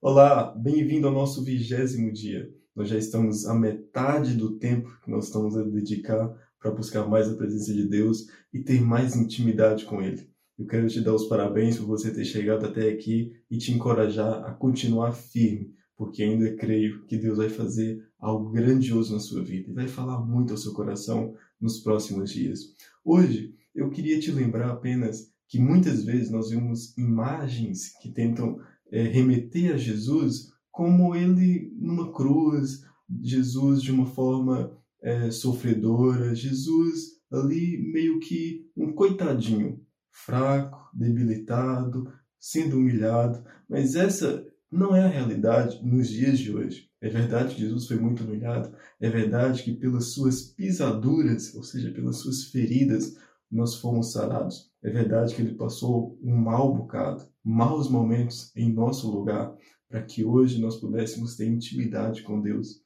[0.00, 2.48] Olá, bem-vindo ao nosso vigésimo dia.
[2.72, 7.28] Nós já estamos à metade do tempo que nós estamos a dedicar para buscar mais
[7.28, 10.30] a presença de Deus e ter mais intimidade com Ele.
[10.56, 14.44] Eu quero te dar os parabéns por você ter chegado até aqui e te encorajar
[14.44, 19.68] a continuar firme, porque ainda creio que Deus vai fazer algo grandioso na sua vida
[19.68, 22.60] e vai falar muito ao seu coração nos próximos dias.
[23.04, 29.02] Hoje, eu queria te lembrar apenas que muitas vezes nós vemos imagens que tentam é,
[29.02, 32.84] remeter a Jesus como ele numa cruz,
[33.20, 39.80] Jesus de uma forma é, sofredora, Jesus ali meio que um coitadinho,
[40.10, 46.88] fraco, debilitado, sendo humilhado, mas essa não é a realidade nos dias de hoje.
[47.00, 51.90] É verdade que Jesus foi muito humilhado, é verdade que pelas suas pisaduras, ou seja,
[51.90, 53.16] pelas suas feridas,
[53.50, 54.67] nós fomos sarados.
[54.82, 59.54] É verdade que ele passou um mau bocado, maus momentos em nosso lugar,
[59.88, 62.80] para que hoje nós pudéssemos ter intimidade com Deus.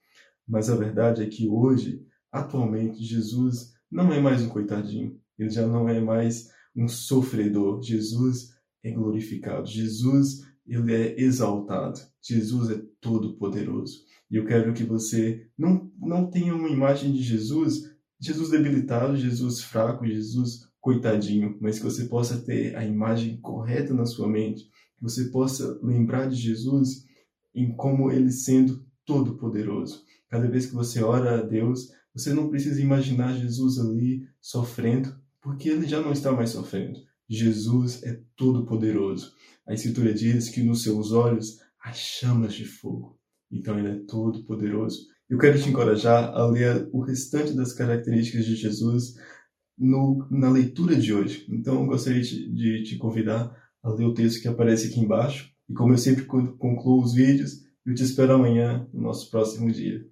[0.48, 5.66] Mas a verdade é que hoje, atualmente, Jesus não é mais um coitadinho, ele já
[5.66, 7.82] não é mais um sofredor.
[7.82, 14.04] Jesus é glorificado, Jesus ele é exaltado, Jesus é todo poderoso.
[14.30, 19.60] E eu quero que você não, não tenha uma imagem de Jesus Jesus debilitado, Jesus
[19.60, 25.02] fraco, Jesus coitadinho, mas que você possa ter a imagem correta na sua mente, que
[25.02, 27.06] você possa lembrar de Jesus
[27.54, 30.04] em como ele sendo todo poderoso.
[30.28, 35.68] Cada vez que você ora a Deus, você não precisa imaginar Jesus ali sofrendo, porque
[35.68, 36.98] ele já não está mais sofrendo.
[37.28, 39.32] Jesus é todo poderoso.
[39.66, 43.16] A escritura diz que nos seus olhos há chamas de fogo.
[43.50, 45.06] Então ele é todo poderoso.
[45.30, 49.14] Eu quero te encorajar a ler o restante das características de Jesus
[49.78, 51.46] no, na leitura de hoje.
[51.48, 55.50] Então, eu gostaria de, de te convidar a ler o texto que aparece aqui embaixo.
[55.68, 60.06] E como eu sempre concluo os vídeos, eu te espero amanhã no nosso próximo dia.